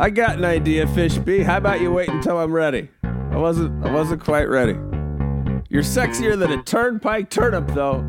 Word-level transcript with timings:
I 0.00 0.08
got 0.08 0.38
an 0.38 0.46
idea, 0.46 0.86
Fish 0.86 1.18
B. 1.18 1.40
How 1.40 1.58
about 1.58 1.82
you 1.82 1.92
wait 1.92 2.08
until 2.08 2.38
I'm 2.38 2.54
ready? 2.54 2.88
I 3.04 3.36
wasn't 3.36 3.84
I 3.84 3.92
wasn't 3.92 4.24
quite 4.24 4.48
ready. 4.48 4.72
You're 5.68 5.82
sexier 5.82 6.38
than 6.38 6.50
a 6.50 6.62
turnpike 6.62 7.28
turnip, 7.28 7.68
though. 7.74 8.02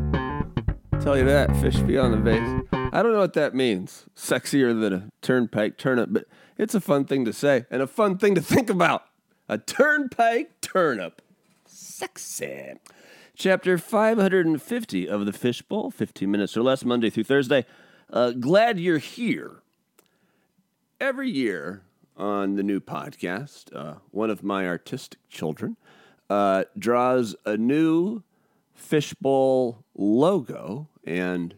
Tell 1.02 1.18
you 1.18 1.26
that, 1.26 1.54
Fish 1.60 1.76
B 1.80 1.98
on 1.98 2.10
the 2.12 2.16
base. 2.16 2.48
I 2.94 3.02
don't 3.02 3.12
know 3.12 3.18
what 3.18 3.34
that 3.34 3.54
means. 3.54 4.06
Sexier 4.16 4.80
than 4.80 4.94
a 4.94 5.08
turnpike 5.20 5.76
turnip, 5.76 6.08
but 6.12 6.24
it's 6.56 6.74
a 6.74 6.80
fun 6.80 7.04
thing 7.04 7.26
to 7.26 7.32
say 7.34 7.66
and 7.70 7.82
a 7.82 7.86
fun 7.86 8.16
thing 8.16 8.34
to 8.36 8.40
think 8.40 8.70
about. 8.70 9.04
A 9.50 9.58
turnpike 9.58 10.62
turnip. 10.62 11.20
Sexy. 11.66 12.72
Chapter 13.36 13.76
550 13.76 15.08
of 15.10 15.26
the 15.26 15.32
Fishbowl, 15.34 15.90
15 15.90 16.30
minutes 16.30 16.56
or 16.56 16.62
less, 16.62 16.86
Monday 16.86 17.10
through 17.10 17.24
Thursday. 17.24 17.66
Uh, 18.08 18.30
glad 18.30 18.80
you're 18.80 18.96
here. 18.96 19.61
Every 21.02 21.28
year 21.28 21.82
on 22.16 22.54
the 22.54 22.62
new 22.62 22.78
podcast, 22.78 23.74
uh, 23.74 23.94
one 24.12 24.30
of 24.30 24.44
my 24.44 24.68
artistic 24.68 25.18
children 25.28 25.76
uh, 26.30 26.62
draws 26.78 27.34
a 27.44 27.56
new 27.56 28.22
Fishbowl 28.72 29.84
logo, 29.96 30.86
and 31.04 31.56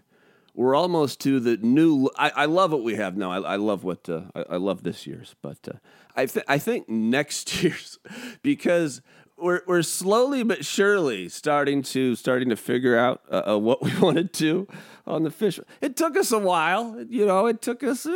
we're 0.54 0.74
almost 0.74 1.20
to 1.20 1.40
the 1.40 1.58
new. 1.58 2.08
I, 2.16 2.30
I 2.34 2.44
love 2.46 2.72
what 2.72 2.82
we 2.82 2.94
have 2.94 3.18
now. 3.18 3.32
I, 3.32 3.52
I 3.52 3.56
love 3.56 3.84
what 3.84 4.08
uh, 4.08 4.22
I, 4.34 4.44
I 4.52 4.56
love 4.56 4.82
this 4.82 5.06
year's, 5.06 5.36
but 5.42 5.58
uh, 5.68 5.76
I 6.16 6.24
th- 6.24 6.46
I 6.48 6.56
think 6.56 6.88
next 6.88 7.62
year's 7.62 7.98
because 8.40 9.02
we're 9.36 9.60
we're 9.66 9.82
slowly 9.82 10.42
but 10.42 10.64
surely 10.64 11.28
starting 11.28 11.82
to 11.82 12.14
starting 12.14 12.48
to 12.48 12.56
figure 12.56 12.96
out 12.96 13.20
uh, 13.30 13.42
uh, 13.48 13.58
what 13.58 13.82
we 13.82 13.94
want 14.00 14.16
to 14.16 14.24
do 14.24 14.66
on 15.06 15.22
the 15.22 15.30
fish. 15.30 15.60
It 15.82 15.96
took 15.96 16.16
us 16.16 16.32
a 16.32 16.38
while, 16.38 17.04
you 17.10 17.26
know. 17.26 17.44
It 17.44 17.60
took 17.60 17.82
us. 17.84 18.06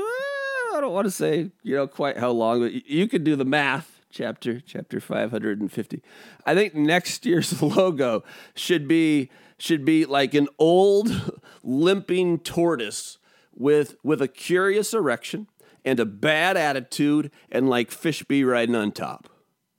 I 0.75 0.81
don't 0.81 0.93
want 0.93 1.07
to 1.07 1.11
say 1.11 1.51
you 1.63 1.77
know 1.77 1.87
quite 1.87 2.19
how 2.19 2.31
long, 2.31 2.61
but 2.61 2.89
you 2.89 3.09
could 3.09 3.25
do 3.25 3.37
the 3.37 3.45
math. 3.45 3.95
Chapter 4.11 4.61
chapter 4.61 5.01
five 5.01 5.31
hundred 5.31 5.61
and 5.61 5.71
fifty. 5.71 6.03
I 6.47 6.55
think 6.55 6.75
next 6.75 7.27
year's 7.27 7.61
logo 7.63 8.25
should 8.55 8.89
be 8.89 9.31
should 9.59 9.85
be 9.85 10.07
like 10.07 10.33
an 10.33 10.49
old 10.59 11.43
limping 11.63 12.39
tortoise 12.39 13.19
with 13.55 13.97
with 14.03 14.23
a 14.23 14.29
curious 14.29 14.95
erection 14.95 15.47
and 15.85 16.01
a 16.01 16.07
bad 16.07 16.57
attitude 16.57 17.31
and 17.51 17.69
like 17.69 17.91
Fish 17.91 18.23
B 18.25 18.45
riding 18.45 18.75
on 18.75 18.93
top 18.93 19.29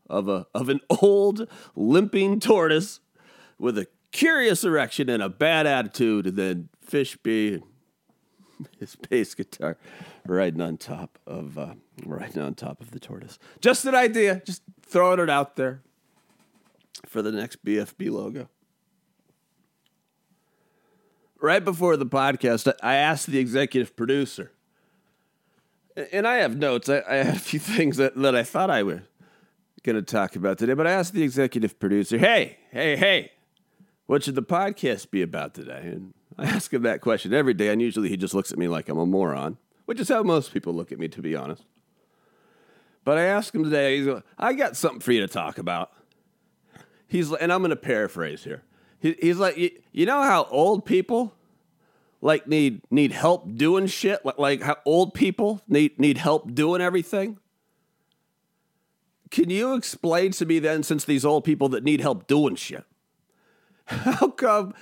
of 0.07 0.27
a 0.27 0.45
of 0.53 0.69
an 0.69 0.81
old 1.01 1.47
limping 1.75 2.39
tortoise 2.39 2.99
with 3.57 3.77
a 3.77 3.87
curious 4.11 4.63
erection 4.63 5.09
and 5.09 5.21
a 5.21 5.29
bad 5.29 5.67
attitude, 5.67 6.27
and 6.27 6.37
then 6.37 6.69
Fish 6.81 7.17
B 7.21 7.59
his 8.79 8.95
bass 8.95 9.33
guitar 9.35 9.77
riding 10.25 10.61
on 10.61 10.77
top 10.77 11.17
of 11.25 11.57
uh, 11.57 11.73
riding 12.05 12.41
on 12.41 12.53
top 12.55 12.81
of 12.81 12.91
the 12.91 12.99
tortoise. 12.99 13.39
Just 13.61 13.85
an 13.85 13.95
idea, 13.95 14.41
just 14.45 14.61
throwing 14.81 15.19
it 15.19 15.29
out 15.29 15.55
there 15.55 15.81
for 17.05 17.21
the 17.21 17.31
next 17.31 17.63
BFB 17.63 18.11
logo. 18.11 18.49
Right 21.41 21.63
before 21.63 21.95
the 21.95 22.05
podcast, 22.05 22.71
I 22.83 22.95
asked 22.95 23.27
the 23.27 23.39
executive 23.39 23.95
producer, 23.95 24.51
and 26.11 26.27
I 26.27 26.37
have 26.37 26.57
notes. 26.57 26.89
I, 26.89 27.01
I 27.07 27.15
had 27.15 27.35
a 27.35 27.39
few 27.39 27.59
things 27.59 27.97
that, 27.97 28.15
that 28.15 28.35
I 28.35 28.43
thought 28.43 28.69
I 28.69 28.83
was 28.83 28.99
going 29.83 29.95
to 29.95 30.01
talk 30.01 30.35
about 30.35 30.57
today, 30.57 30.73
but 30.73 30.85
I 30.85 30.91
asked 30.91 31.13
the 31.13 31.23
executive 31.23 31.79
producer, 31.79 32.17
hey, 32.17 32.57
hey, 32.71 32.97
hey, 32.97 33.31
what 34.05 34.23
should 34.23 34.35
the 34.35 34.43
podcast 34.43 35.11
be 35.11 35.21
about 35.21 35.53
today? 35.53 35.81
And 35.83 36.13
I 36.39 36.45
ask 36.45 36.73
him 36.73 36.83
that 36.83 37.01
question 37.01 37.33
every 37.33 37.53
day, 37.53 37.67
and 37.67 37.81
usually 37.81 38.07
he 38.07 38.15
just 38.15 38.33
looks 38.33 38.51
at 38.53 38.57
me 38.57 38.69
like 38.69 38.87
I'm 38.87 38.97
a 38.97 39.05
moron, 39.05 39.57
which 39.85 39.99
is 39.99 40.07
how 40.07 40.23
most 40.23 40.53
people 40.53 40.73
look 40.73 40.91
at 40.91 40.97
me, 40.97 41.09
to 41.09 41.21
be 41.21 41.35
honest. 41.35 41.65
But 43.03 43.17
I 43.17 43.23
asked 43.23 43.53
him 43.53 43.65
today, 43.65 43.97
he's 43.97 44.07
like, 44.07 44.23
I 44.37 44.53
got 44.53 44.77
something 44.77 45.01
for 45.01 45.11
you 45.11 45.19
to 45.19 45.27
talk 45.27 45.57
about. 45.57 45.91
He's 47.07 47.31
and 47.31 47.51
I'm 47.51 47.59
going 47.59 47.71
to 47.71 47.75
paraphrase 47.75 48.43
here. 48.43 48.63
He, 48.99 49.15
he's 49.19 49.37
like, 49.37 49.57
you, 49.57 50.05
know 50.05 50.21
how 50.21 50.45
old 50.45 50.85
people 50.85 51.33
like 52.21 52.47
need 52.47 52.81
need 52.89 53.11
help 53.11 53.55
doing 53.55 53.87
shit, 53.87 54.23
like, 54.25 54.37
like 54.37 54.61
how 54.61 54.77
old 54.85 55.13
people 55.13 55.61
need 55.67 55.99
need 55.99 56.19
help 56.19 56.53
doing 56.53 56.81
everything. 56.81 57.37
Can 59.29 59.49
you 59.49 59.73
explain 59.73 60.31
to 60.33 60.45
me 60.45 60.59
then, 60.59 60.83
since 60.83 61.03
these 61.03 61.25
old 61.25 61.43
people 61.43 61.67
that 61.69 61.83
need 61.83 61.99
help 61.99 62.27
doing 62.27 62.55
shit, 62.55 62.85
how 63.85 64.29
come 64.29 64.73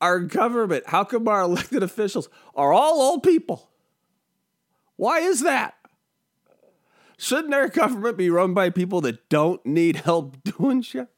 our 0.00 0.20
government, 0.20 0.84
how 0.86 1.04
come 1.04 1.28
our 1.28 1.42
elected 1.42 1.82
officials 1.82 2.28
are 2.54 2.72
all 2.72 3.00
old 3.00 3.22
people? 3.22 3.70
Why 4.96 5.20
is 5.20 5.42
that? 5.42 5.74
Shouldn't 7.18 7.54
our 7.54 7.68
government 7.68 8.18
be 8.18 8.28
run 8.28 8.52
by 8.52 8.70
people 8.70 9.00
that 9.02 9.28
don't 9.28 9.64
need 9.64 9.96
help 9.96 10.36
doing 10.58 10.82
shit? 10.82 11.08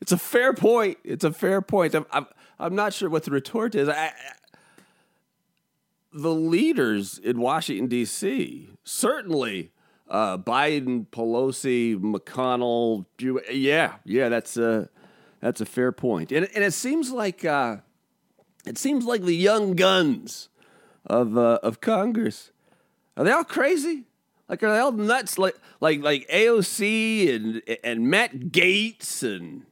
It's 0.00 0.10
a 0.10 0.18
fair 0.18 0.52
point. 0.52 0.98
It's 1.04 1.22
a 1.22 1.32
fair 1.32 1.62
point. 1.62 1.94
I'm, 1.94 2.06
I'm, 2.10 2.26
I'm 2.58 2.74
not 2.74 2.92
sure 2.92 3.08
what 3.08 3.22
the 3.22 3.30
retort 3.30 3.76
is. 3.76 3.88
I, 3.88 4.06
I, 4.06 4.12
the 6.12 6.34
leaders 6.34 7.18
in 7.18 7.40
Washington, 7.40 7.86
D.C., 7.86 8.68
certainly 8.82 9.70
uh, 10.12 10.38
Biden, 10.38 11.08
Pelosi, 11.08 11.98
McConnell, 11.98 13.06
yeah, 13.50 13.94
yeah, 14.04 14.28
that's 14.28 14.56
a, 14.56 14.88
that's 15.40 15.60
a 15.60 15.66
fair 15.66 15.90
point. 15.90 16.30
And, 16.30 16.48
and 16.54 16.62
it 16.62 16.72
seems 16.72 17.10
like 17.10 17.44
uh, 17.44 17.78
it 18.64 18.78
seems 18.78 19.04
like 19.04 19.22
the 19.22 19.34
young 19.34 19.74
guns 19.74 20.48
of 21.04 21.36
uh, 21.36 21.58
of 21.64 21.80
Congress 21.80 22.52
are 23.16 23.24
they 23.24 23.30
all 23.30 23.44
crazy? 23.44 24.04
Like 24.48 24.62
are 24.62 24.72
they 24.72 24.78
all 24.78 24.92
nuts? 24.92 25.38
Like 25.38 25.56
like 25.80 26.02
like 26.02 26.28
AOC 26.28 27.34
and 27.34 27.62
and 27.84 28.08
Matt 28.08 28.34
Gaetz 28.50 29.22
and 29.22 29.66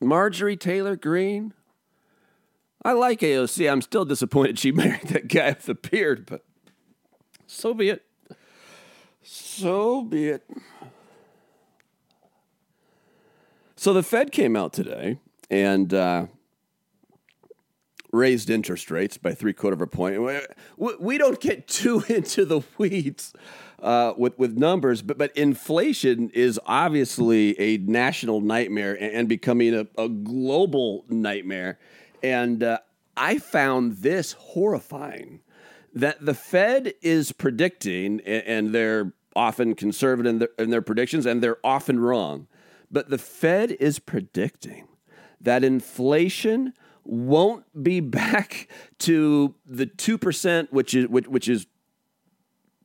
Marjorie 0.00 0.56
Taylor 0.56 0.96
Greene. 0.96 1.52
I 2.84 2.92
like 2.92 3.20
AOC. 3.20 3.70
I'm 3.70 3.82
still 3.82 4.04
disappointed 4.04 4.58
she 4.58 4.72
married 4.72 5.08
that 5.08 5.28
guy 5.28 5.48
with 5.48 5.66
the 5.66 5.74
beard, 5.74 6.26
but 6.26 6.44
so 7.46 7.74
be 7.74 7.88
it. 7.90 8.05
So 9.28 10.02
be 10.02 10.28
it. 10.28 10.48
So 13.74 13.92
the 13.92 14.04
Fed 14.04 14.30
came 14.30 14.54
out 14.54 14.72
today 14.72 15.18
and 15.50 15.92
uh, 15.92 16.26
raised 18.12 18.50
interest 18.50 18.88
rates 18.88 19.18
by 19.18 19.34
three 19.34 19.52
quarter 19.52 19.74
of 19.74 19.80
a 19.80 19.86
point. 19.88 20.20
We 20.76 21.18
don't 21.18 21.40
get 21.40 21.66
too 21.66 22.04
into 22.08 22.44
the 22.44 22.60
weeds 22.78 23.32
uh, 23.82 24.14
with 24.16 24.38
with 24.38 24.56
numbers, 24.56 25.02
but 25.02 25.18
but 25.18 25.36
inflation 25.36 26.30
is 26.30 26.60
obviously 26.64 27.58
a 27.60 27.78
national 27.78 28.40
nightmare 28.40 28.96
and 29.00 29.28
becoming 29.28 29.74
a, 29.74 29.88
a 29.98 30.08
global 30.08 31.04
nightmare. 31.08 31.80
And 32.22 32.62
uh, 32.62 32.78
I 33.16 33.38
found 33.38 33.96
this 33.96 34.32
horrifying 34.32 35.40
that 35.96 36.24
the 36.24 36.34
Fed 36.34 36.92
is 37.00 37.32
predicting, 37.32 38.20
and 38.20 38.74
they're 38.74 39.14
often 39.36 39.74
conservative 39.74 40.30
in 40.30 40.38
their, 40.40 40.48
in 40.58 40.70
their 40.70 40.82
predictions, 40.82 41.26
and 41.26 41.42
they're 41.42 41.64
often 41.64 42.00
wrong. 42.00 42.48
But 42.90 43.10
the 43.10 43.18
Fed 43.18 43.72
is 43.72 43.98
predicting 43.98 44.88
that 45.40 45.62
inflation 45.62 46.72
won't 47.04 47.64
be 47.82 48.00
back 48.00 48.68
to 49.00 49.54
the 49.64 49.86
2%, 49.86 50.72
which 50.72 50.94
is, 50.94 51.06
which, 51.08 51.28
which 51.28 51.48
is 51.48 51.66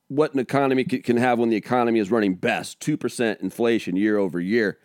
what 0.08 0.34
an 0.34 0.40
economy 0.40 0.84
can 0.84 1.16
have 1.16 1.38
when 1.38 1.48
the 1.48 1.56
economy 1.56 1.98
is 1.98 2.10
running 2.10 2.34
best 2.34 2.78
2% 2.80 3.40
inflation 3.40 3.96
year 3.96 4.18
over 4.18 4.38
year 4.38 4.78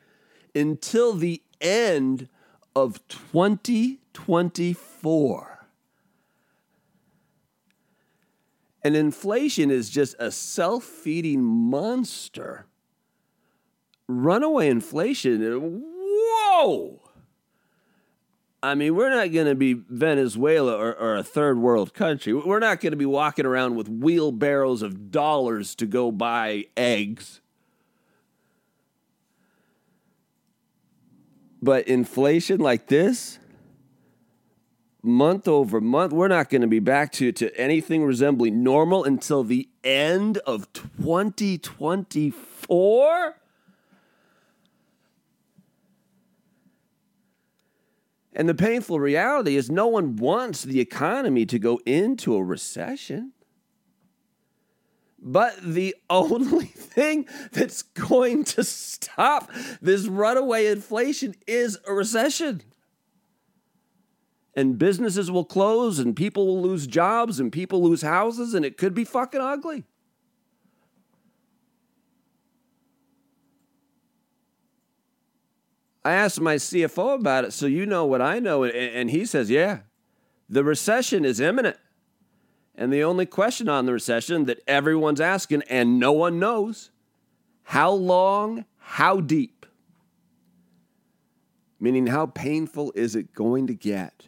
until 0.56 1.13
the 1.13 1.44
end 1.59 2.30
of 2.75 3.06
2024. 3.07 5.56
And 8.83 8.95
inflation 8.95 9.71
is 9.71 9.89
just 9.89 10.15
a 10.19 10.31
self 10.31 10.83
feeding 10.83 11.44
monster. 11.44 12.65
Runaway 14.07 14.69
inflation, 14.69 15.41
whoa! 16.00 17.01
I 18.63 18.74
mean, 18.75 18.95
we're 18.95 19.09
not 19.09 19.31
going 19.31 19.47
to 19.47 19.56
be 19.56 19.74
Venezuela 19.74 20.75
or, 20.75 20.94
or, 20.95 21.15
a 21.15 21.24
third 21.24 21.59
world 21.59 21.94
country. 21.94 22.33
We're 22.33 22.59
not 22.59 22.79
going 22.79 22.91
to 22.91 22.97
be 22.97 23.06
walking 23.06 23.45
around 23.45 23.75
with 23.75 23.88
wheelbarrows 23.88 24.81
of 24.81 25.12
dollars 25.12 25.75
to 25.75 25.85
go 25.85 26.12
buy 26.12 26.65
eggs. 26.75 27.39
But 31.62 31.88
inflation 31.88 32.59
like 32.59 32.88
this, 32.88 33.39
month 35.03 35.47
over 35.47 35.79
month, 35.79 36.11
we're 36.13 36.27
not 36.27 36.49
going 36.49 36.61
to 36.61 36.67
be 36.67 36.79
back 36.79 37.11
to, 37.13 37.31
to 37.31 37.55
anything 37.57 38.03
resembling 38.03 38.63
normal 38.63 39.03
until 39.03 39.44
the 39.44 39.69
end 39.83 40.38
of 40.39 40.73
2024. 40.73 43.35
And 48.33 48.47
the 48.47 48.53
painful 48.53 48.99
reality 48.99 49.55
is 49.55 49.71
no 49.71 49.88
one 49.88 50.15
wants 50.15 50.61
the 50.61 50.79
economy 50.79 51.47
to 51.47 51.57
go 51.57 51.79
into 51.88 52.35
a 52.35 52.43
recession. 52.43 53.31
But 55.19 55.55
the 55.63 55.95
only 56.09 56.67
thing 56.67 57.27
that's 57.51 57.81
going 57.81 58.43
to 58.45 58.63
stop 58.63 59.51
this 59.81 60.05
runaway 60.05 60.67
inflation 60.67 61.33
is 61.47 61.79
a 61.88 61.93
recession. 61.93 62.61
And 64.57 64.80
businesses 64.80 65.30
will 65.30 65.45
close, 65.45 66.00
and 66.00 66.15
people 66.15 66.48
will 66.48 66.62
lose 66.63 66.88
jobs, 66.88 67.39
and 67.39 67.51
people 67.51 67.83
lose 67.83 68.01
houses, 68.01 68.56
and 68.56 68.65
it 68.65 68.75
could 68.75 68.95
be 68.95 69.04
fucking 69.06 69.39
ugly. 69.39 69.86
I 76.04 76.13
asked 76.13 76.42
my 76.42 76.56
CFO 76.56 77.19
about 77.19 77.44
it, 77.44 77.54
so 77.54 77.68
you 77.68 77.86
know 77.86 78.06
what 78.06 78.19
I 78.19 78.39
know. 78.39 78.63
And 78.63 79.12
he 79.12 79.25
says, 79.25 79.51
yeah, 79.51 79.81
the 80.50 80.63
recession 80.63 81.24
is 81.24 81.39
imminent. 81.39 81.77
And 82.74 82.92
the 82.92 83.03
only 83.03 83.27
question 83.27 83.69
on 83.69 83.86
the 83.86 83.94
recession 83.94 84.45
that 84.45 84.62
everyone's 84.68 85.21
asking 85.21 85.63
and 85.69 86.00
no 86.00 86.13
one 86.13 86.39
knows 86.39 86.89
how 87.62 87.92
long, 87.92 88.65
how 88.77 89.19
deep? 89.19 89.68
Meaning, 91.80 92.07
how 92.07 92.25
painful 92.25 92.92
is 92.95 93.15
it 93.15 93.36
going 93.36 93.68
to 93.68 93.75
get? 93.75 94.27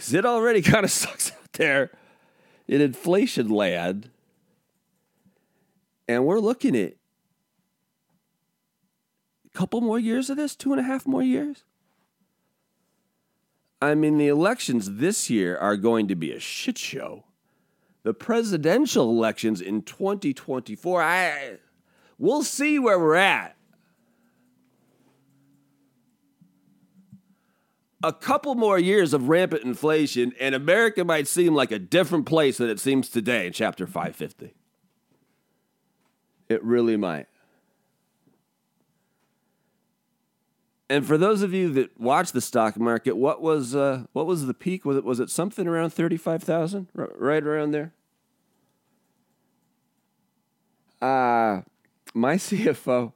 Because 0.00 0.14
it 0.14 0.24
already 0.24 0.62
kind 0.72 0.82
of 0.82 0.90
sucks 0.90 1.30
out 1.30 1.52
there 1.52 1.90
in 2.66 2.80
inflation 2.80 3.50
land. 3.50 4.08
And 6.08 6.24
we're 6.24 6.40
looking 6.40 6.74
at 6.74 6.94
a 9.44 9.58
couple 9.58 9.82
more 9.82 9.98
years 9.98 10.30
of 10.30 10.38
this, 10.38 10.56
two 10.56 10.72
and 10.72 10.80
a 10.80 10.84
half 10.84 11.06
more 11.06 11.22
years. 11.22 11.64
I 13.82 13.94
mean, 13.94 14.16
the 14.16 14.28
elections 14.28 14.92
this 14.92 15.28
year 15.28 15.58
are 15.58 15.76
going 15.76 16.08
to 16.08 16.14
be 16.14 16.32
a 16.32 16.40
shit 16.40 16.78
show. 16.78 17.24
The 18.02 18.14
presidential 18.14 19.10
elections 19.10 19.60
in 19.60 19.82
2024, 19.82 21.02
I 21.02 21.58
we'll 22.18 22.42
see 22.42 22.78
where 22.78 22.98
we're 22.98 23.16
at. 23.16 23.54
A 28.02 28.12
couple 28.12 28.54
more 28.54 28.78
years 28.78 29.12
of 29.12 29.28
rampant 29.28 29.62
inflation, 29.62 30.32
and 30.40 30.54
America 30.54 31.04
might 31.04 31.28
seem 31.28 31.54
like 31.54 31.70
a 31.70 31.78
different 31.78 32.24
place 32.24 32.56
than 32.56 32.70
it 32.70 32.80
seems 32.80 33.10
today 33.10 33.46
in 33.46 33.52
chapter 33.52 33.86
550. 33.86 34.54
It 36.48 36.64
really 36.64 36.96
might. 36.96 37.26
And 40.88 41.06
for 41.06 41.16
those 41.16 41.42
of 41.42 41.54
you 41.54 41.72
that 41.74 42.00
watch 42.00 42.32
the 42.32 42.40
stock 42.40 42.76
market, 42.76 43.16
what 43.16 43.40
was 43.40 43.76
uh, 43.76 44.06
what 44.12 44.26
was 44.26 44.46
the 44.46 44.54
peak? 44.54 44.84
Was 44.84 44.96
it 44.96 45.04
was 45.04 45.20
it 45.20 45.30
something 45.30 45.68
around 45.68 45.90
thirty 45.90 46.16
five 46.16 46.42
thousand, 46.42 46.88
right 46.94 47.44
around 47.44 47.70
there? 47.70 47.92
Uh, 51.00 51.62
my 52.12 52.34
CFO, 52.36 53.12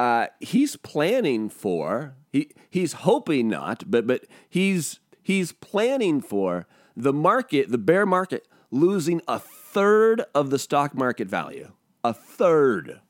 uh, 0.00 0.26
he's 0.40 0.74
planning 0.74 1.48
for 1.48 2.16
he 2.32 2.50
he's 2.70 2.94
hoping 2.94 3.48
not, 3.48 3.90
but 3.90 4.06
but 4.06 4.24
he's 4.48 4.98
he's 5.22 5.52
planning 5.52 6.20
for 6.20 6.66
the 6.96 7.12
market, 7.12 7.70
the 7.70 7.78
bear 7.78 8.06
market, 8.06 8.48
losing 8.70 9.20
a 9.28 9.38
third 9.38 10.24
of 10.34 10.50
the 10.50 10.58
stock 10.58 10.94
market 10.94 11.28
value, 11.28 11.72
a 12.02 12.14
third 12.14 13.00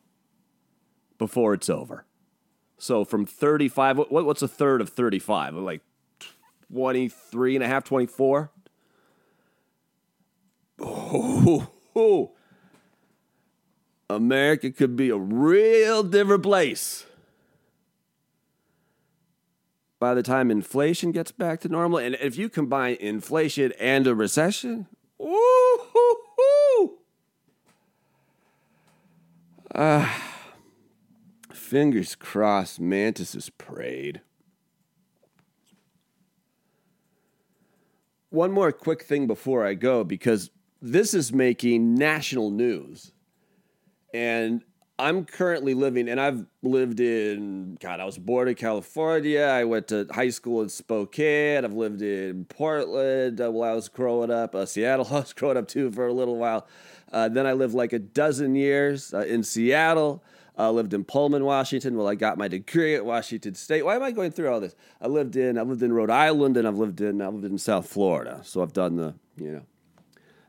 before 1.19 1.54
it's 1.54 1.70
over. 1.70 2.04
So 2.78 3.04
from 3.04 3.26
35, 3.26 3.98
what, 3.98 4.10
what's 4.10 4.42
a 4.42 4.48
third 4.48 4.80
of 4.80 4.88
35? 4.88 5.54
Like 5.54 5.82
23 6.72 7.54
and 7.54 7.64
a 7.64 7.69
half, 7.69 7.84
24? 7.84 8.50
Oh, 10.80 11.69
oh. 11.94 12.32
America 14.10 14.70
could 14.70 14.96
be 14.96 15.10
a 15.10 15.16
real 15.16 16.02
different 16.02 16.42
place 16.42 17.06
by 20.02 20.14
the 20.14 20.22
time 20.25 20.50
inflation 20.50 21.12
gets 21.12 21.31
back 21.31 21.60
to 21.60 21.69
normal. 21.69 21.99
And 22.00 22.16
if 22.20 22.37
you 22.37 22.49
combine 22.49 22.96
inflation 22.99 23.72
and 23.78 24.04
a 24.08 24.16
recession, 24.16 24.88
woo 25.16 26.99
Ah. 29.72 30.28
Fingers 31.52 32.16
crossed, 32.16 32.81
Mantis 32.81 33.37
is 33.37 33.49
prayed. 33.49 34.22
One 38.31 38.50
more 38.50 38.72
quick 38.72 39.05
thing 39.05 39.28
before 39.28 39.64
I 39.64 39.75
go, 39.75 40.02
because 40.02 40.50
this 40.81 41.14
is 41.14 41.32
making 41.32 41.94
national 41.94 42.50
news. 42.50 43.12
And 44.12 44.64
I'm 44.99 45.25
currently 45.25 45.75
living, 45.75 46.09
and 46.09 46.21
I've 46.21 46.44
lived 46.62 47.00
in, 47.00 47.77
God, 47.81 47.99
I 47.99 48.05
was 48.05 48.19
born 48.19 48.49
in 48.49 48.55
California. 48.55 49.43
I 49.43 49.65
went 49.65 49.89
to 49.89 50.06
high 50.12 50.29
school 50.29 50.62
in 50.62 50.69
Spokane. 50.69 51.65
I've 51.65 51.73
lived 51.73 52.03
in 52.03 52.44
Portland 52.44 53.41
uh, 53.41 53.50
while 53.50 53.73
I 53.73 53.75
was 53.75 53.89
growing 53.89 54.31
up. 54.31 54.55
Uh, 54.55 54.67
Seattle, 54.67 55.09
I 55.11 55.21
was 55.21 55.33
growing 55.33 55.56
up 55.56 55.67
too 55.67 55.91
for 55.91 56.06
a 56.06 56.12
little 56.12 56.37
while. 56.37 56.67
Uh, 57.11 57.29
then 57.29 57.47
I 57.47 57.53
lived 57.53 57.75
like 57.75 57.93
a 57.93 57.99
dozen 57.99 58.55
years 58.55 59.12
uh, 59.15 59.21
in 59.21 59.43
Seattle. 59.43 60.23
I 60.56 60.69
lived 60.69 60.93
in 60.93 61.05
Pullman, 61.05 61.44
Washington. 61.44 61.97
Well, 61.97 62.06
I 62.06 62.15
got 62.15 62.37
my 62.37 62.47
degree 62.47 62.94
at 62.94 63.05
Washington 63.05 63.55
State. 63.55 63.85
Why 63.85 63.97
am 63.97 64.03
I 64.03 64.11
going 64.12 64.31
through 64.31 64.53
all 64.53 64.61
this? 64.61 64.77
I 65.00 65.09
lived 65.09 65.35
in 65.35 65.59
I 65.59 65.62
lived 65.62 65.83
in 65.83 65.93
Rhode 65.93 66.11
Island 66.11 66.59
and 66.59 66.69
I've 66.69 66.77
lived 66.77 67.00
in 67.00 67.23
I 67.23 67.29
lived 67.29 67.47
in 67.47 67.56
South 67.56 67.89
Florida. 67.89 68.41
So 68.44 68.62
I've 68.62 68.75
done 68.75 68.97
the 68.97 69.15
you 69.37 69.50
know 69.50 69.62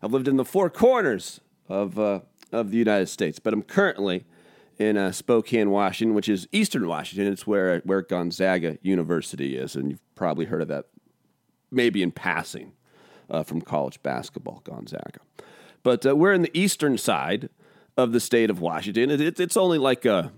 I've 0.01 0.11
lived 0.11 0.27
in 0.27 0.35
the 0.35 0.45
four 0.45 0.69
corners 0.69 1.39
of 1.69 1.97
uh, 1.97 2.19
of 2.51 2.71
the 2.71 2.77
United 2.77 3.07
States. 3.07 3.39
But 3.39 3.53
I'm 3.53 3.63
currently 3.63 4.25
in 4.83 4.97
uh, 4.97 5.11
Spokane, 5.11 5.69
Washington, 5.69 6.13
which 6.13 6.29
is 6.29 6.47
Eastern 6.51 6.87
Washington. 6.87 7.31
It's 7.31 7.47
where 7.47 7.79
where 7.79 8.01
Gonzaga 8.01 8.77
University 8.81 9.55
is, 9.57 9.75
and 9.75 9.91
you've 9.91 10.15
probably 10.15 10.45
heard 10.45 10.61
of 10.61 10.67
that, 10.67 10.85
maybe 11.71 12.03
in 12.03 12.11
passing, 12.11 12.73
uh, 13.29 13.43
from 13.43 13.61
college 13.61 14.01
basketball, 14.03 14.61
Gonzaga. 14.63 15.19
But 15.83 16.05
uh, 16.05 16.15
we're 16.15 16.33
in 16.33 16.41
the 16.41 16.57
eastern 16.57 16.97
side 16.97 17.49
of 17.97 18.11
the 18.11 18.19
state 18.19 18.49
of 18.49 18.59
Washington. 18.59 19.09
It, 19.09 19.21
it, 19.21 19.39
it's 19.39 19.57
only 19.57 19.77
like 19.77 20.05
a 20.05 20.31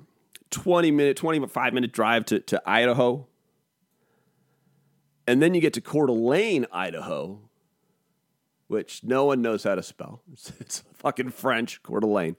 20 0.51 0.91
minute, 0.91 1.17
25 1.17 1.73
minute 1.73 1.91
drive 1.91 2.25
to, 2.25 2.39
to 2.39 2.61
Idaho. 2.65 3.27
And 5.27 5.41
then 5.41 5.55
you 5.55 5.61
get 5.61 5.73
to 5.73 5.81
Coeur 5.81 6.05
d'Alene, 6.05 6.67
Idaho, 6.71 7.39
which 8.67 9.03
no 9.03 9.25
one 9.25 9.41
knows 9.41 9.63
how 9.63 9.75
to 9.75 9.83
spell. 9.83 10.21
It's, 10.33 10.51
it's 10.59 10.83
fucking 10.93 11.31
French, 11.31 11.81
Coeur 11.81 11.99
d'Alene. 11.99 12.35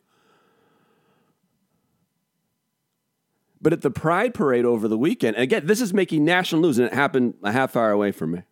But 3.61 3.73
at 3.73 3.83
the 3.83 3.91
Pride 3.91 4.35
Parade 4.35 4.65
over 4.65 4.87
the 4.87 4.99
weekend, 4.99 5.37
and 5.37 5.43
again, 5.43 5.67
this 5.67 5.81
is 5.81 5.95
making 5.95 6.25
national 6.25 6.61
news, 6.63 6.79
and 6.79 6.87
it 6.87 6.95
happened 6.95 7.35
a 7.43 7.53
half 7.53 7.75
hour 7.75 7.91
away 7.91 8.13
from 8.13 8.33
me. 8.33 8.43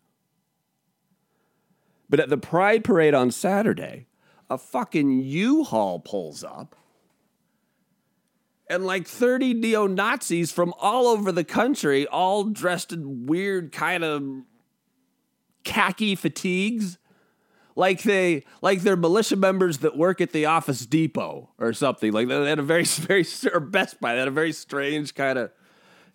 But 2.08 2.20
at 2.20 2.30
the 2.30 2.38
Pride 2.38 2.84
Parade 2.84 3.14
on 3.14 3.30
Saturday, 3.30 4.06
a 4.48 4.58
fucking 4.58 5.20
U-Haul 5.20 6.00
pulls 6.00 6.42
up 6.44 6.76
and 8.68 8.86
like 8.86 9.06
30 9.06 9.54
neo 9.54 9.86
Nazis 9.86 10.50
from 10.50 10.74
all 10.78 11.06
over 11.06 11.30
the 11.32 11.44
country, 11.44 12.06
all 12.06 12.44
dressed 12.44 12.92
in 12.92 13.26
weird 13.26 13.72
kind 13.72 14.02
of 14.04 14.24
khaki 15.64 16.14
fatigues. 16.14 16.98
Like 17.76 18.02
they, 18.02 18.44
like 18.62 18.82
they're 18.82 18.96
militia 18.96 19.36
members 19.36 19.78
that 19.78 19.96
work 19.96 20.20
at 20.20 20.32
the 20.32 20.46
Office 20.46 20.86
Depot 20.86 21.50
or 21.58 21.72
something. 21.72 22.12
Like 22.12 22.28
they 22.28 22.48
had 22.48 22.58
a 22.58 22.62
very, 22.62 22.84
very, 22.84 23.26
or 23.52 23.60
Best 23.60 24.00
Buy. 24.00 24.12
They 24.12 24.20
had 24.20 24.28
a 24.28 24.32
very 24.32 24.52
strange 24.52 25.14
kind 25.14 25.38
of, 25.38 25.50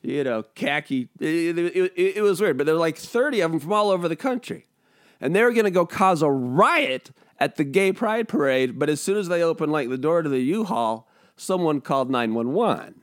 you 0.01 0.23
know, 0.23 0.43
khaki. 0.55 1.09
It, 1.19 1.57
it, 1.57 1.75
it, 1.75 2.17
it 2.17 2.21
was 2.21 2.39
weird, 2.39 2.57
but 2.57 2.65
there 2.65 2.75
were 2.75 2.79
like 2.79 2.97
30 2.97 3.41
of 3.41 3.51
them 3.51 3.59
from 3.59 3.73
all 3.73 3.89
over 3.89 4.07
the 4.07 4.15
country, 4.15 4.67
and 5.19 5.35
they 5.35 5.43
were 5.43 5.51
going 5.51 5.65
to 5.65 5.71
go 5.71 5.85
cause 5.85 6.21
a 6.21 6.31
riot 6.31 7.11
at 7.39 7.55
the 7.55 7.63
gay 7.63 7.91
pride 7.91 8.27
parade, 8.27 8.77
but 8.77 8.89
as 8.89 9.01
soon 9.01 9.17
as 9.17 9.27
they 9.27 9.41
opened 9.41 9.71
like 9.71 9.89
the 9.89 9.97
door 9.97 10.21
to 10.21 10.29
the 10.29 10.39
U-Haul, 10.39 11.09
someone 11.35 11.81
called 11.81 12.09
911. 12.09 13.01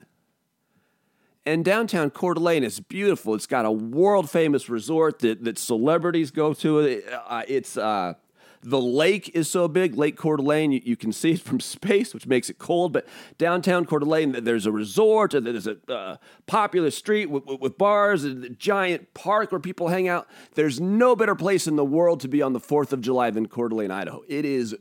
And 1.46 1.64
downtown 1.64 2.10
Coeur 2.10 2.34
d'Alene 2.34 2.64
is 2.64 2.80
beautiful. 2.80 3.34
It's 3.34 3.46
got 3.46 3.64
a 3.64 3.70
world 3.70 4.28
famous 4.28 4.68
resort 4.68 5.20
that, 5.20 5.44
that 5.44 5.58
celebrities 5.58 6.32
go 6.32 6.52
to. 6.54 7.02
Uh, 7.28 7.42
it's 7.46 7.76
uh, 7.76 8.14
the 8.62 8.80
lake 8.80 9.30
is 9.34 9.50
so 9.50 9.68
big, 9.68 9.96
Lake 9.96 10.16
Coeur 10.16 10.36
d'Alene, 10.36 10.72
you, 10.72 10.80
you, 10.84 10.96
can 10.96 11.12
see 11.12 11.32
it 11.32 11.40
from 11.40 11.60
space, 11.60 12.14
which 12.14 12.26
makes 12.26 12.50
it 12.50 12.58
cold. 12.58 12.92
But 12.92 13.06
downtown 13.38 13.84
Coeur 13.84 14.00
d'Alene, 14.00 14.44
there's 14.44 14.66
a 14.66 14.72
resort, 14.72 15.32
there's 15.32 15.66
a 15.66 15.76
uh, 15.88 16.16
popular 16.46 16.90
street 16.90 17.26
with, 17.26 17.44
with, 17.60 17.78
bars, 17.78 18.24
and 18.24 18.44
a 18.44 18.50
giant 18.50 19.14
park 19.14 19.52
where 19.52 19.60
people 19.60 19.88
hang 19.88 20.08
out. 20.08 20.28
There's 20.54 20.80
no 20.80 21.16
better 21.16 21.34
place 21.34 21.66
in 21.66 21.76
the 21.76 21.84
world 21.84 22.20
to 22.20 22.28
be 22.28 22.42
on 22.42 22.52
the 22.52 22.60
4th 22.60 22.92
of 22.92 23.00
July 23.00 23.30
than 23.30 23.46
Coeur 23.46 23.68
d'Alene, 23.68 23.90
Idaho. 23.90 24.22
It 24.28 24.44
is 24.44 24.76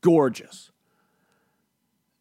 gorgeous. 0.00 0.70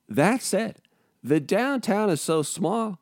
That 0.08 0.41
said, 0.41 0.82
the 1.24 1.39
downtown 1.39 2.10
is 2.10 2.22
so 2.22 2.41
small. 2.41 3.00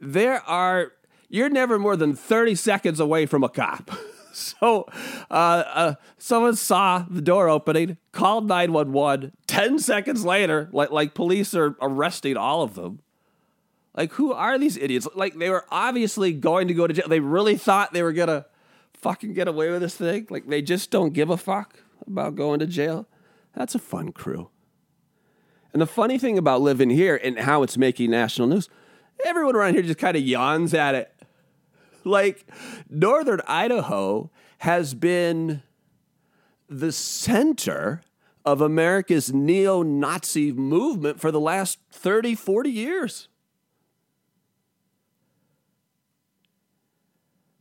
There 0.00 0.40
are 0.42 0.92
you're 1.28 1.50
never 1.50 1.78
more 1.78 1.96
than 1.96 2.14
30 2.14 2.54
seconds 2.54 3.00
away 3.00 3.26
from 3.26 3.44
a 3.44 3.48
cop. 3.48 3.90
so 4.38 4.86
uh, 5.30 5.32
uh, 5.32 5.94
someone 6.16 6.56
saw 6.56 7.04
the 7.08 7.22
door 7.22 7.48
opening, 7.48 7.98
called 8.12 8.46
911. 8.48 9.32
10 9.46 9.78
seconds 9.78 10.24
later, 10.24 10.68
like, 10.72 10.90
like 10.90 11.14
police 11.14 11.54
are 11.54 11.76
arresting 11.80 12.36
all 12.36 12.62
of 12.62 12.74
them. 12.74 13.00
Like, 13.96 14.12
who 14.12 14.32
are 14.32 14.58
these 14.58 14.76
idiots? 14.76 15.08
Like, 15.14 15.36
they 15.36 15.50
were 15.50 15.64
obviously 15.70 16.32
going 16.32 16.68
to 16.68 16.74
go 16.74 16.86
to 16.86 16.94
jail. 16.94 17.08
They 17.08 17.20
really 17.20 17.56
thought 17.56 17.92
they 17.92 18.02
were 18.02 18.12
going 18.12 18.28
to 18.28 18.46
fucking 18.94 19.34
get 19.34 19.48
away 19.48 19.70
with 19.70 19.80
this 19.80 19.96
thing. 19.96 20.26
Like, 20.30 20.46
they 20.46 20.62
just 20.62 20.90
don't 20.90 21.12
give 21.12 21.30
a 21.30 21.36
fuck 21.36 21.82
about 22.06 22.36
going 22.36 22.60
to 22.60 22.66
jail. 22.66 23.08
That's 23.54 23.74
a 23.74 23.80
fun 23.80 24.12
crew. 24.12 24.50
And 25.72 25.82
the 25.82 25.86
funny 25.86 26.18
thing 26.18 26.38
about 26.38 26.60
living 26.60 26.90
here 26.90 27.20
and 27.22 27.40
how 27.40 27.62
it's 27.62 27.76
making 27.76 28.10
national 28.10 28.48
news, 28.48 28.68
everyone 29.24 29.56
around 29.56 29.74
here 29.74 29.82
just 29.82 29.98
kind 29.98 30.16
of 30.16 30.22
yawns 30.22 30.74
at 30.74 30.94
it. 30.94 31.12
Like, 32.08 32.46
Northern 32.88 33.40
Idaho 33.46 34.30
has 34.58 34.94
been 34.94 35.62
the 36.68 36.92
center 36.92 38.02
of 38.44 38.60
America's 38.60 39.32
neo 39.32 39.82
Nazi 39.82 40.52
movement 40.52 41.20
for 41.20 41.30
the 41.30 41.40
last 41.40 41.78
30, 41.92 42.34
40 42.34 42.70
years. 42.70 43.28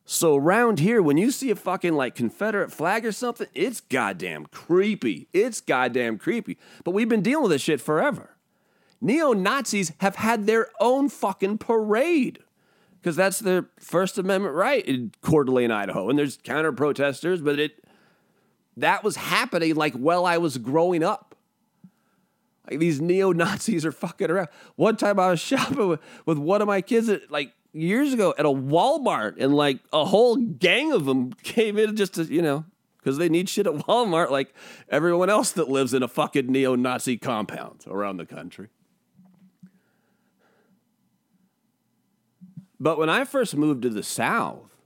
So 0.10 0.38
around 0.38 0.80
here, 0.80 1.02
when 1.02 1.18
you 1.18 1.32
see 1.32 1.52
a 1.52 1.56
fucking 1.56 1.94
like 1.94 2.16
Confederate 2.16 2.72
flag 2.72 3.06
or 3.06 3.12
something, 3.12 3.48
it's 3.54 3.82
goddamn 3.82 4.46
creepy. 4.46 5.28
It's 5.34 5.60
goddamn 5.60 6.18
creepy. 6.18 6.58
But 6.86 6.92
we've 6.92 7.10
been 7.10 7.22
dealing 7.22 7.44
with 7.44 7.52
this 7.52 7.62
shit 7.62 7.82
forever. 7.82 8.38
Neo 9.02 9.34
Nazis 9.34 9.92
have 10.00 10.16
had 10.16 10.46
their 10.46 10.70
own 10.80 11.10
fucking 11.10 11.58
parade 11.58 12.40
because 13.02 13.16
that's 13.16 13.40
their 13.40 13.70
First 13.80 14.18
Amendment 14.18 14.56
right 14.56 14.86
in 14.86 15.12
Coeur 15.22 15.44
d'Alene, 15.44 15.72
Idaho. 15.72 16.10
And 16.10 16.18
there's 16.18 16.38
counter 16.38 16.72
protesters, 16.72 17.42
but 17.42 17.60
it 17.60 17.84
that 18.78 19.04
was 19.04 19.16
happening 19.16 19.76
like 19.76 19.94
while 19.94 20.26
I 20.26 20.38
was 20.38 20.58
growing 20.58 21.04
up. 21.04 21.36
Like 22.70 22.80
these 22.80 23.00
neo 23.00 23.32
Nazis 23.32 23.86
are 23.86 23.92
fucking 23.92 24.30
around. 24.30 24.50
One 24.76 24.98
time 24.98 25.20
I 25.20 25.32
was 25.32 25.40
shopping 25.42 25.88
with, 25.88 26.00
with 26.26 26.38
one 26.38 26.62
of 26.62 26.68
my 26.68 26.82
kids 26.82 27.10
at 27.10 27.32
like 27.32 27.54
years 27.74 28.14
ago 28.14 28.34
at 28.38 28.46
a 28.46 28.50
Walmart, 28.50 29.36
and 29.40 29.56
like 29.56 29.80
a 29.94 30.06
whole 30.06 30.36
gang 30.36 30.92
of 30.92 31.06
them 31.06 31.34
came 31.44 31.78
in 31.78 31.96
just 31.96 32.16
to, 32.16 32.24
you 32.24 32.42
know, 32.42 32.66
because 32.98 33.18
they 33.18 33.30
need 33.30 33.50
shit 33.50 33.68
at 33.68 33.74
Walmart 33.88 34.30
like 34.30 34.54
everyone 34.90 35.30
else 35.30 35.52
that 35.54 35.70
lives 35.70 35.94
in 35.94 36.04
a 36.04 36.08
fucking 36.08 36.52
neo 36.52 36.76
Nazi 36.76 37.18
compound 37.18 37.84
around 37.88 38.18
the 38.18 38.26
country. 38.26 38.70
But 42.80 42.98
when 42.98 43.10
I 43.10 43.24
first 43.24 43.56
moved 43.56 43.82
to 43.84 43.90
the 43.90 44.04
South, 44.04 44.78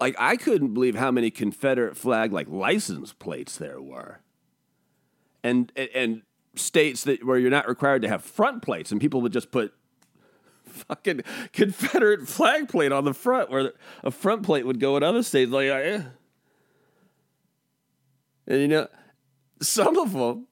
like 0.00 0.16
I 0.18 0.36
couldn't 0.36 0.72
believe 0.74 0.94
how 0.94 1.10
many 1.10 1.30
Confederate 1.30 1.96
flag 1.96 2.32
like 2.32 2.48
license 2.48 3.12
plates 3.12 3.56
there 3.56 3.80
were. 3.80 4.20
And 5.42 5.72
and 5.94 6.22
states 6.54 7.04
that 7.04 7.24
where 7.24 7.38
you're 7.38 7.50
not 7.50 7.68
required 7.68 8.02
to 8.02 8.08
have 8.08 8.24
front 8.24 8.62
plates, 8.62 8.90
and 8.90 9.00
people 9.00 9.20
would 9.20 9.32
just 9.32 9.50
put 9.50 9.72
fucking 10.64 11.22
Confederate 11.52 12.28
flag 12.28 12.68
plate 12.68 12.92
on 12.92 13.04
the 13.04 13.14
front, 13.14 13.50
where 13.50 13.72
a 14.02 14.10
front 14.10 14.42
plate 14.42 14.66
would 14.66 14.80
go 14.80 14.96
in 14.96 15.02
other 15.02 15.22
states. 15.22 15.50
Like, 15.50 15.66
yeah. 15.66 16.02
and 18.46 18.60
you 18.60 18.68
know, 18.68 18.88
some 19.60 19.98
of 19.98 20.12
them, 20.12 20.46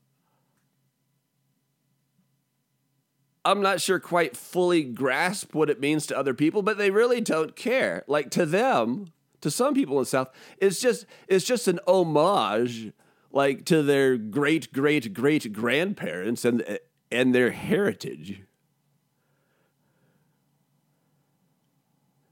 I'm 3.44 3.62
not 3.62 3.80
sure 3.80 3.98
quite 3.98 4.36
fully 4.36 4.82
grasp 4.82 5.54
what 5.54 5.70
it 5.70 5.80
means 5.80 6.06
to 6.06 6.18
other 6.18 6.34
people, 6.34 6.62
but 6.62 6.78
they 6.78 6.90
really 6.90 7.20
don't 7.20 7.56
care. 7.56 8.04
Like 8.06 8.30
to 8.32 8.44
them, 8.44 9.06
to 9.40 9.50
some 9.50 9.74
people 9.74 9.96
in 9.96 10.02
the 10.02 10.06
South, 10.06 10.30
it's 10.58 10.80
just 10.80 11.06
it's 11.28 11.44
just 11.44 11.68
an 11.68 11.80
homage 11.86 12.92
like 13.30 13.64
to 13.66 13.82
their 13.82 14.16
great 14.16 14.72
great 14.72 15.12
great 15.14 15.52
grandparents 15.52 16.44
and 16.44 16.78
and 17.10 17.34
their 17.34 17.50
heritage. 17.50 18.42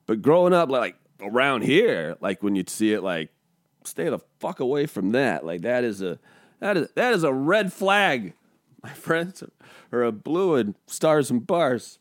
But 0.07 0.23
growing 0.23 0.53
up 0.53 0.71
like 0.71 0.97
around 1.21 1.63
here, 1.63 2.17
like 2.21 2.43
when 2.43 2.55
you'd 2.55 2.71
see 2.71 2.93
it 2.93 3.03
like 3.03 3.31
stay 3.85 4.09
the 4.09 4.21
fuck 4.41 4.61
away 4.61 4.87
from 4.87 5.13
that. 5.13 5.45
Like 5.45 5.63
that 5.63 5.85
is 5.85 6.03
a 6.03 6.19
that 6.61 6.77
is 6.77 6.89
that 6.95 7.13
is 7.13 7.25
a 7.25 7.33
red 7.33 7.73
flag, 7.73 8.35
my 8.87 8.93
friends, 8.93 9.43
or 9.93 10.03
a 10.03 10.13
blue 10.13 10.55
and 10.55 10.75
stars 10.87 11.31
and 11.31 11.47
bars 11.47 11.99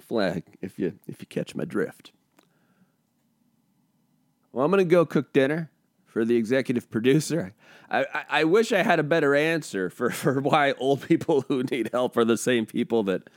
flag 0.00 0.44
if 0.60 0.78
you 0.78 0.98
if 1.06 1.20
you 1.20 1.26
catch 1.26 1.54
my 1.54 1.64
drift. 1.64 2.12
Well, 4.52 4.64
I'm 4.64 4.70
gonna 4.70 4.84
go 4.84 5.04
cook 5.04 5.32
dinner 5.32 5.70
for 6.06 6.24
the 6.24 6.36
executive 6.36 6.90
producer. 6.90 7.54
I, 7.90 8.06
I, 8.14 8.24
I, 8.30 8.44
wish 8.44 8.72
I 8.72 8.82
had 8.82 8.98
a 8.98 9.02
better 9.02 9.34
answer 9.34 9.90
for, 9.90 10.10
for 10.10 10.40
why 10.40 10.72
old 10.72 11.02
people 11.02 11.42
who 11.42 11.62
need 11.62 11.90
help 11.92 12.16
are 12.16 12.24
the 12.24 12.38
same 12.38 12.64
people 12.64 13.02
that 13.04 13.28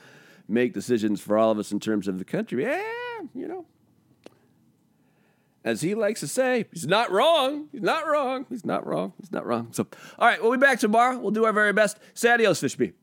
make 0.47 0.73
decisions 0.73 1.19
for 1.19 1.37
all 1.37 1.51
of 1.51 1.59
us 1.59 1.71
in 1.71 1.79
terms 1.79 2.07
of 2.07 2.19
the 2.19 2.25
country. 2.25 2.63
Yeah, 2.63 2.81
you 3.35 3.47
know. 3.47 3.65
As 5.63 5.81
he 5.81 5.93
likes 5.93 6.21
to 6.21 6.27
say, 6.27 6.65
he's 6.71 6.87
not 6.87 7.11
wrong. 7.11 7.67
He's 7.71 7.81
not 7.81 8.07
wrong. 8.07 8.45
He's 8.49 8.65
not 8.65 8.87
wrong. 8.87 9.13
He's 9.19 9.31
not 9.31 9.45
wrong. 9.45 9.69
So, 9.71 9.87
all 10.17 10.27
right, 10.27 10.41
we'll 10.41 10.51
be 10.51 10.57
back 10.57 10.79
tomorrow. 10.79 11.17
We'll 11.17 11.31
do 11.31 11.45
our 11.45 11.53
very 11.53 11.73
best. 11.73 11.99
Sadios, 12.15 12.63
Fishby. 12.63 12.93